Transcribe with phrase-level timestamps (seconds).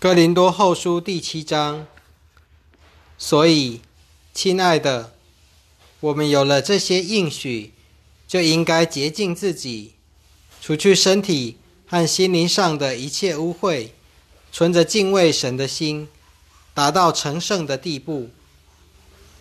[0.00, 1.86] 哥林多后书第七章。
[3.18, 3.82] 所以，
[4.32, 5.12] 亲爱的，
[6.00, 7.74] 我们有了这些应许，
[8.26, 9.92] 就应该洁净自己，
[10.62, 13.90] 除去身体和心灵上的一切污秽，
[14.50, 16.08] 存着敬畏神的心，
[16.72, 18.30] 达到成圣的地步。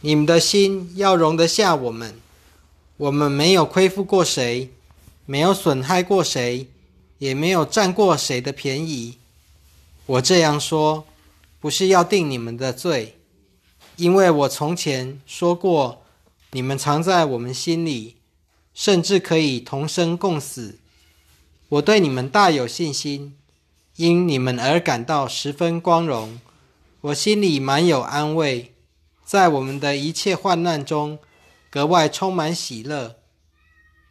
[0.02, 2.20] 你们的心要容得下我们，
[2.98, 4.74] 我们没有亏负过谁，
[5.26, 6.68] 没有损害过谁，
[7.20, 9.16] 也没有占过谁的便宜。
[10.10, 11.06] 我这样说，
[11.60, 13.20] 不是要定你们的罪，
[13.96, 16.02] 因为我从前说过，
[16.50, 18.16] 你们藏在我们心里，
[18.74, 20.80] 甚至可以同生共死。
[21.70, 23.38] 我对你们大有信心，
[23.98, 26.40] 因你们而感到十分光荣。
[27.02, 28.74] 我心里满有安慰，
[29.24, 31.20] 在我们的一切患难中，
[31.70, 33.18] 格外充满喜乐。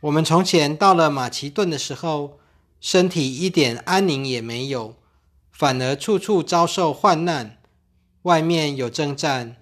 [0.02, 2.38] 我们从前到了马其顿的时候，
[2.80, 4.94] 身体一点安宁也没有。
[5.58, 7.58] 反而处处遭受患难，
[8.22, 9.56] 外面有征战，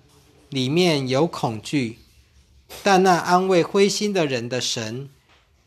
[0.51, 2.01] 里面有恐惧。
[2.83, 5.09] 但那安慰灰心的人的神，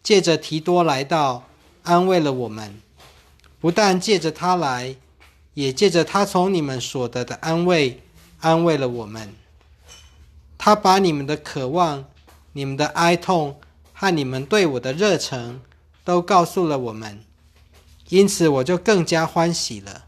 [0.03, 1.47] 借着提多来到，
[1.81, 2.79] 安慰了我们。
[3.59, 4.97] 不但借着他来，
[5.55, 7.99] 也借着他从你们所得的安慰，
[8.41, 9.33] 安慰了我们。
[10.59, 12.05] 他把你们的渴望、
[12.53, 13.59] 你们的哀痛
[13.93, 15.59] 和你们对我的热诚，
[16.03, 17.25] 都告诉了我们。
[18.09, 20.05] 因此，我就更加欢喜了。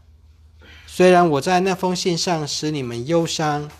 [0.94, 3.70] 虽然我在那封信上使你们忧伤，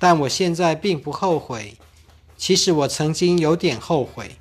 [0.00, 1.76] 但我现在并不后悔。
[2.36, 4.34] 其实我曾经有点后悔，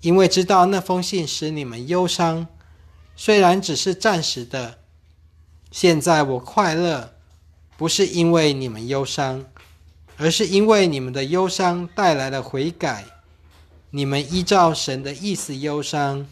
[0.00, 2.48] 因为知道那封信使你们忧伤，
[3.14, 4.78] 虽然只是暂时的。
[5.70, 7.14] 现在我快乐，
[7.76, 9.44] 不是因为你们忧伤，
[10.16, 13.04] 而是因为你们的忧伤带来了悔改。
[13.90, 16.26] 你们依照神的意思忧伤，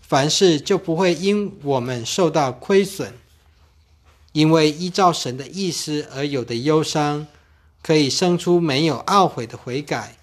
[0.00, 3.12] 凡事就不会因我们受到亏损。
[4.34, 7.28] 因为依照神的意思而有的忧伤，
[7.80, 10.16] 可以生出没有懊悔的悔改，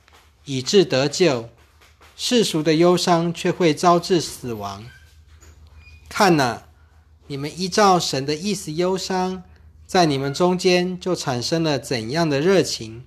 [0.43, 1.47] 以致得救；
[2.17, 4.83] 世俗的忧伤却会招致死亡。
[6.09, 6.63] 看呐，
[7.27, 9.43] 你们依照神的意思忧伤，
[9.87, 13.05] 在你们中间就产生了怎样的热情、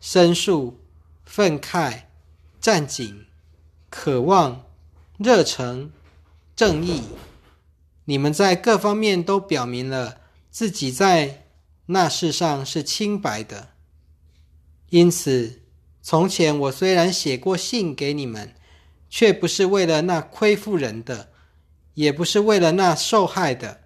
[0.00, 0.78] 申诉、
[1.26, 2.04] 愤慨、
[2.58, 3.26] 战警、
[3.90, 4.64] 渴望、
[5.18, 5.92] 热诚、
[6.56, 7.02] 正义？
[8.06, 10.16] 你们在各方面都表明了。
[10.58, 11.44] 自己在
[11.86, 13.68] 那世上是清白的，
[14.90, 15.62] 因此，
[16.02, 18.56] 从前我虽然写过信给你们，
[19.08, 21.28] 却不是为了那亏负人的，
[21.94, 23.82] 也不是为了那受害的，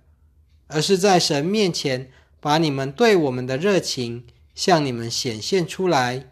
[0.69, 2.11] 而是在神面前
[2.41, 6.31] 把你们对我们的热情向你们显现出来。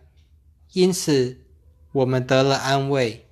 [0.72, 1.42] 因此，
[1.92, 3.28] 我们得了安慰。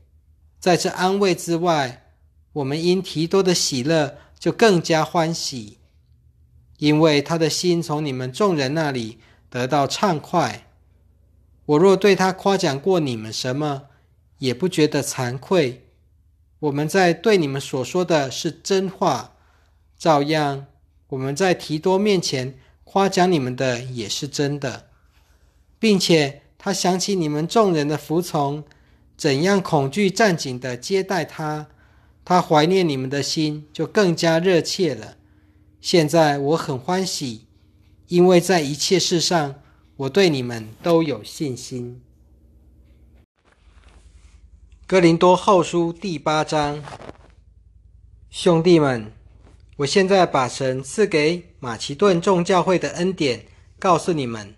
[0.60, 2.12] 在这安慰之外，
[2.52, 5.77] 我们因提多的喜乐就更加欢喜。
[6.78, 9.18] 因为他的心从你们众人那里
[9.48, 10.64] 得到畅快。
[11.66, 13.82] 我若对他夸奖过你们什么，
[14.38, 15.84] 也不觉得惭愧。
[16.60, 19.34] 我们在对你们所说的是真话，
[19.98, 20.66] 照样
[21.08, 24.88] 我们在提多面前夸奖你们的也是真的，
[25.78, 28.64] 并且他想起你们众人的服从，
[29.16, 31.68] 怎样恐惧战警的接待他，
[32.24, 35.17] 他怀念你们的心就更加热切了。
[35.80, 37.46] 现在我很欢喜，
[38.08, 39.54] 因为在一切事上，
[39.96, 42.02] 我对你们都有信心。
[44.86, 46.82] 哥林多后书第八章，
[48.28, 49.12] 兄弟们，
[49.76, 53.46] 我现在把神赐给马其顿众教会的恩典
[53.78, 54.54] 告诉你们。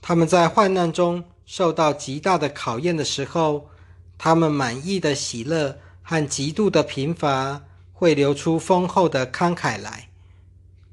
[0.00, 3.68] 他们在患难中受到极大的考验的时候，
[4.16, 10.09] 他们满意的喜乐和极度的贫乏，会流出丰厚的慷慨来。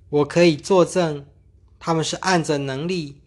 [0.09, 1.25] 我可以作证，
[1.77, 3.17] 他们是按着能力，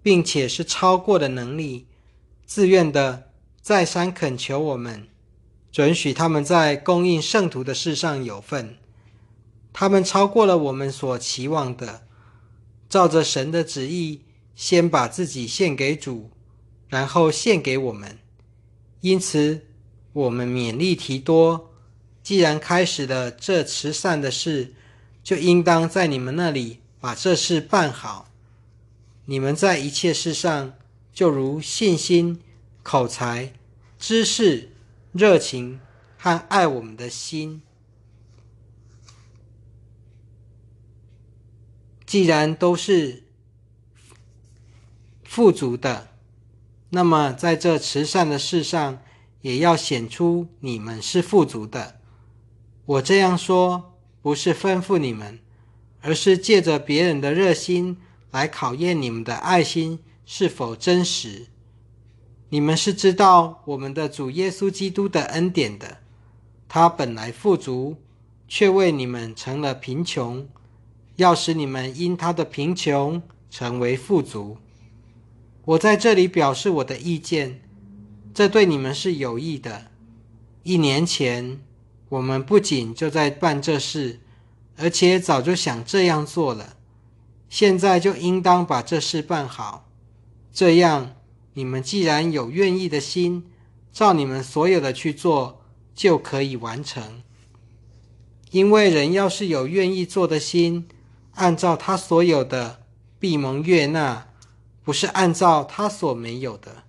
[0.00, 1.88] 并且是超过的能力，
[2.46, 3.30] 自愿的
[3.60, 5.08] 再三恳求我们，
[5.72, 8.76] 准许他们在供应圣徒的事上有份。
[9.72, 12.02] 他们超过了我们所期望的，
[12.88, 14.22] 照着神的旨意，
[14.54, 16.30] 先把自己献给主，
[16.88, 18.18] 然后献给我们。
[19.00, 19.66] 因此，
[20.12, 21.72] 我们勉励提多，
[22.22, 24.74] 既然开始了这慈善的事。
[25.30, 28.32] 就应当在你们那里把这事办好。
[29.26, 30.74] 你们在一切事上，
[31.12, 32.42] 就如信心、
[32.82, 33.52] 口才、
[33.96, 34.72] 知识、
[35.12, 35.78] 热情
[36.18, 37.62] 和爱我们的心，
[42.04, 43.22] 既然都是
[45.22, 46.08] 富足的，
[46.88, 49.00] 那么在这慈善的事上，
[49.42, 52.00] 也要显出你们是富足的。
[52.84, 53.86] 我这样说。
[54.22, 55.38] 不是吩咐你们，
[56.00, 57.96] 而是借着别人的热心
[58.30, 61.46] 来考验你们的爱心是否真实。
[62.50, 65.98] 你们是知道我们的主耶稣基督的恩典的，
[66.68, 67.96] 他本来富足，
[68.48, 70.48] 却为你们成了贫穷，
[71.16, 74.58] 要使你们因他的贫穷成为富足。
[75.64, 77.60] 我在这里表示我的意见，
[78.34, 79.86] 这对你们是有益的。
[80.64, 81.60] 一年前，
[82.10, 84.20] 我们不仅就在办这事，
[84.76, 86.76] 而且早就想这样做了。
[87.48, 89.88] 现在就应当把这事办好，
[90.52, 91.16] 这样
[91.54, 93.50] 你们既然有愿意的心，
[93.92, 95.62] 照你们所有的去做，
[95.94, 97.22] 就可以完成。
[98.50, 100.88] 因为人要是有愿意做的心，
[101.34, 102.82] 按照他所有的，
[103.20, 104.26] 必蒙悦纳；
[104.82, 106.82] 不是按照他所没有的，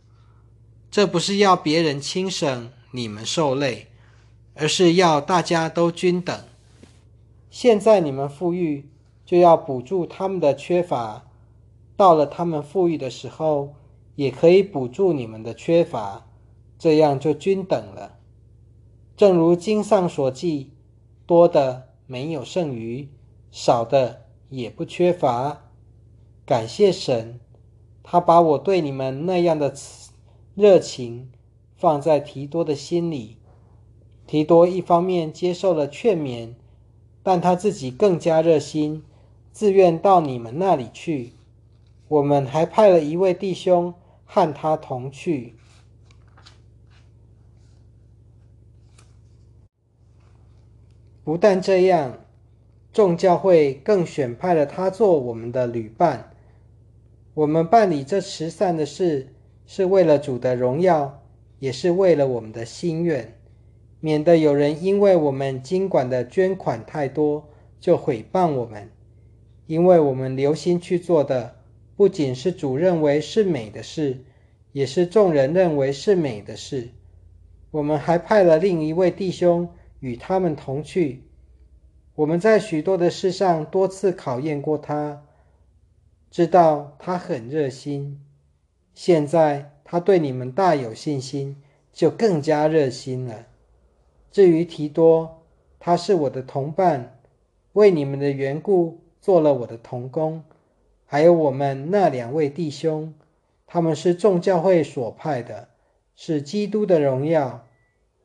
[0.90, 2.72] 这不是要别人轻省。
[2.94, 3.91] 你们受累，
[4.54, 6.38] 而是要大家都均等。
[7.50, 8.90] 现在你们富裕，
[9.26, 11.24] 就要补助他们的缺乏；
[11.96, 13.74] 到了他们富裕的时候，
[14.16, 16.28] 也可以补助你们的缺乏，
[16.78, 18.18] 这样就均等了。
[19.18, 20.72] 正如经上所记
[21.28, 23.10] ：“多的没有剩余，
[23.52, 25.64] 少的也不缺乏。”
[26.46, 27.40] 感谢神，
[28.04, 29.74] 他把我对你们那样的
[30.56, 31.30] 热情。
[31.74, 33.38] 放在提多的心里，
[34.32, 36.54] 提多一方面接受了劝勉，
[37.22, 39.04] 但他自己更加热心，
[39.52, 41.34] 自愿到你们那里去。
[42.08, 43.94] 我们还派了一位弟兄
[44.24, 45.56] 和他同去。
[51.26, 52.18] 不但这样，
[52.94, 56.32] 众教会更选派了他做我们的旅伴。
[57.34, 59.34] 我们办理这慈善的事，
[59.66, 61.18] 是为了主的荣耀。
[61.60, 63.38] 也是为了我们的心愿，
[64.02, 67.48] 免得有人因为我们经管的捐款太多
[67.80, 68.92] 就毁谤我们。
[69.68, 71.56] 因为我们留心去做的，
[71.96, 74.26] 不仅是主认为是美的事，
[74.74, 76.90] 也是众人认为是美的事。
[77.72, 79.70] 我们还派了另一位弟兄
[80.02, 81.24] 与他们同去。
[82.16, 85.24] 我们在许多的事上多次考验过他，
[86.30, 88.20] 知道他很热心。
[88.94, 89.72] 现在。
[89.84, 91.58] 他对你们大有信心，
[91.92, 93.48] 就更加热心了。
[94.32, 95.44] 至于提多，
[95.80, 97.20] 他是我的同伴，
[97.74, 100.44] 为你们的缘故做了我的同工。
[101.06, 103.14] 还有我们那两位弟兄，
[103.68, 105.68] 他们是众教会所派的，
[106.16, 107.68] 是基督的荣耀。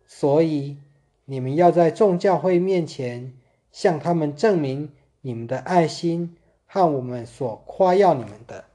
[0.07, 0.79] 所以
[1.25, 3.35] 你们要在众教会面前
[3.73, 4.93] 向他们证明
[5.23, 6.37] 你们的爱心
[6.67, 8.67] 和我们所夸耀你们的。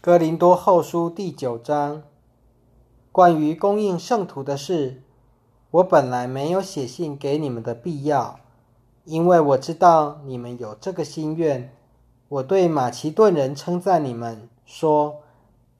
[0.00, 2.04] 哥林多后书第九章，
[3.18, 5.02] 关于供应圣徒的事，
[5.72, 8.38] 我本来没有写信给你们的必要，
[9.04, 11.74] 因为我知道你们有这个心愿。
[12.28, 15.22] 我对马其顿人称赞你们，说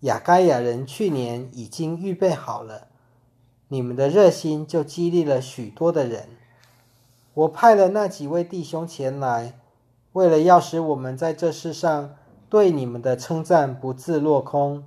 [0.01, 2.89] 雅该亚人去年已经预备好了，
[3.69, 6.31] 你们的热心就激励了许多的人。
[7.35, 9.61] 我派了那几位弟兄前来，
[10.13, 12.17] 为了要使我们在这世上。
[12.51, 14.83] 对你们的称赞不自落空，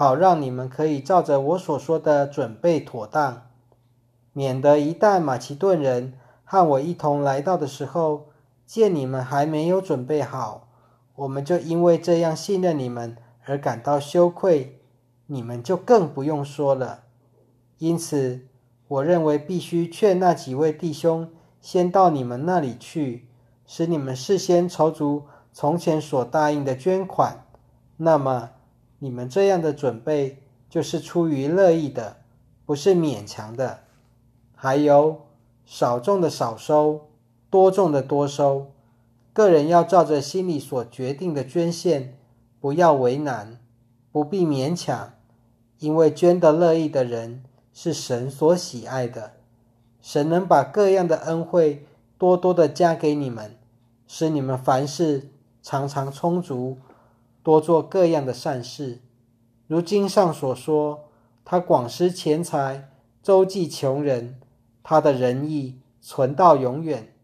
[0.00, 3.48] 好让你们可以照着我所说的准备妥当，
[4.32, 6.12] 免得一旦马其顿人
[6.44, 8.26] 和我一同来到的时候，
[8.64, 10.68] 见你们还没有准备好，
[11.16, 14.78] 我们就因为这样信任你们而感到羞愧，
[15.26, 17.00] 你们就更不用说了。
[17.78, 18.46] 因此，
[18.86, 21.28] 我认为必须劝那几位弟兄
[21.60, 23.26] 先到你们那里去，
[23.66, 25.24] 使你们事先筹足。
[25.52, 27.44] 从前所答应的捐款，
[27.96, 28.50] 那么
[28.98, 32.16] 你们这样的准备就是出于乐意的，
[32.66, 33.80] 不是勉强的。
[34.54, 35.22] 还有
[35.64, 37.08] 少种的少收，
[37.48, 38.72] 多种的多收。
[39.32, 42.18] 个人要照着心里所决定的捐献，
[42.60, 43.58] 不要为难，
[44.10, 45.12] 不必勉强，
[45.78, 49.34] 因为捐的乐意的人是神所喜爱的。
[50.02, 51.86] 神能把各样的恩惠
[52.18, 53.56] 多多的加给你们，
[54.06, 55.28] 使你们凡事。
[55.60, 56.78] 常常充足，
[57.48, 58.98] 多做各样的善事。
[59.68, 61.08] 如经上所说，
[61.46, 62.90] 他广施钱财，
[63.22, 64.38] 周济穷人，
[64.82, 67.14] 他的仁义存到永远。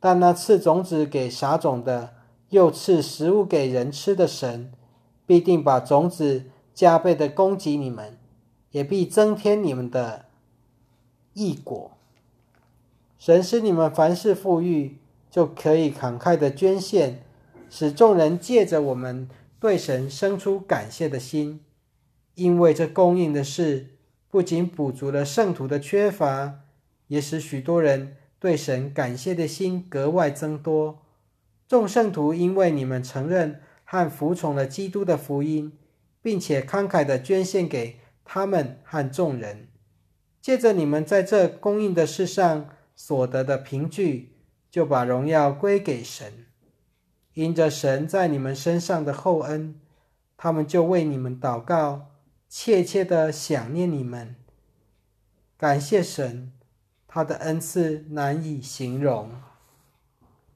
[0.00, 2.14] 但那赐种子给撒种的，
[2.48, 4.72] 又赐食物给人吃的神，
[5.26, 8.16] 必定把种子加倍的供给你们，
[8.70, 10.24] 也必增添你们的
[11.34, 11.90] 义果。
[13.18, 14.96] 神使你们凡事富裕，
[15.30, 17.22] 就可以慷慨的捐献。
[17.68, 19.28] 使众人借着我们
[19.60, 21.60] 对神生出感谢的心，
[22.34, 23.98] 因为这供应的事
[24.30, 26.60] 不仅补足了圣徒的缺乏，
[27.08, 31.02] 也使许多人对神感谢的心格外增多。
[31.68, 35.72] 众圣徒因为你们承认和服从了基督的福音，
[36.22, 39.68] 并且慷慨的捐献给他们和众人，
[40.40, 44.32] 借着你们在这供应的事上所得的凭据，
[44.70, 46.46] 就把荣耀归给神。
[47.34, 49.74] 因着神在你们身上的厚恩，
[50.36, 52.10] 他们就为你们祷告，
[52.48, 54.36] 切切的想念你们。
[55.56, 56.52] 感谢神，
[57.06, 59.30] 他的恩赐难以形容。